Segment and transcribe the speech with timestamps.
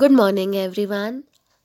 [0.00, 1.24] Good morning, everyone.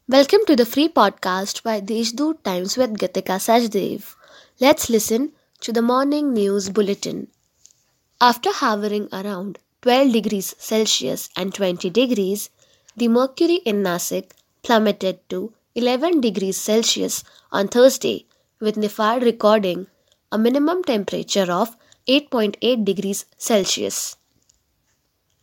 [0.10, 4.08] Welcome to the free podcast by Deshdoot Times with Gatika Sajdev.
[4.60, 7.30] Let's listen to the morning news bulletin.
[8.20, 12.50] After hovering around 12 degrees Celsius and 20 degrees,
[12.98, 14.32] the mercury in Nasik
[14.64, 18.26] plummeted to 11 degrees Celsius on Thursday,
[18.60, 19.88] with Niphad recording
[20.30, 21.78] a minimum temperature of
[22.10, 24.18] 8.8 degrees Celsius.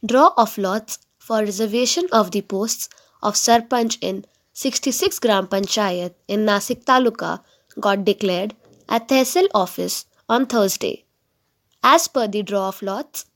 [0.05, 2.89] Draw of lots for reservation of the posts
[3.23, 7.41] of Sarpanch in 66 Gram Panchayat in Nasik Taluka
[7.81, 8.55] got declared
[8.89, 11.05] at Tehsil office on Thursday.
[11.83, 13.27] As per the draw of lots,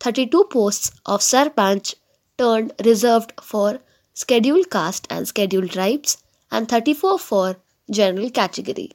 [0.00, 1.94] 32 posts of Sarpanch
[2.38, 3.78] turned reserved for
[4.14, 6.16] scheduled caste and scheduled tribes
[6.50, 7.56] and 34 for
[7.90, 8.90] general category.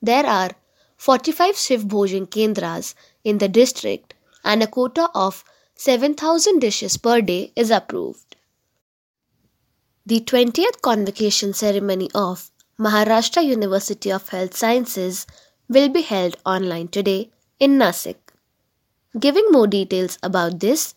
[0.00, 0.52] There are
[0.96, 7.52] 45 Shiv Bhojan Kendras in the district and a quota of 7,000 dishes per day
[7.54, 8.36] is approved.
[10.06, 15.26] The 20th convocation ceremony of Maharashtra University of Health Sciences
[15.68, 18.16] will be held online today in Nasik.
[19.18, 20.94] Giving more details about this,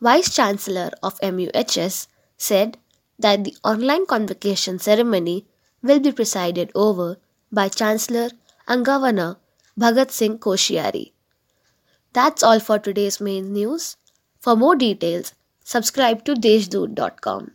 [0.00, 2.78] Vice Chancellor of MUHS said
[3.18, 5.46] that the online convocation ceremony
[5.82, 7.18] will be presided over
[7.52, 8.30] by Chancellor
[8.66, 9.36] and Governor
[9.78, 11.12] Bhagat Singh Koshyari.
[12.14, 13.96] That's all for today's main news.
[14.40, 15.34] For more details,
[15.64, 17.52] subscribe to deshdoot.com.